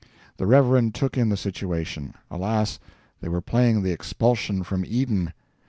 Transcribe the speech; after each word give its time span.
The 0.37 0.47
Reverend 0.47 0.95
took 0.95 1.15
in 1.15 1.29
the 1.29 1.37
situation 1.37 2.15
alas, 2.31 2.79
they 3.21 3.29
were 3.29 3.39
playing 3.39 3.83
the 3.83 3.91
Expulsion 3.91 4.63
from 4.63 4.83
Eden! 4.83 5.31